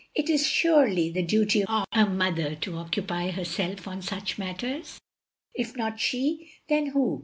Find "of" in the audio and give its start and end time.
1.63-1.85, 3.87-4.03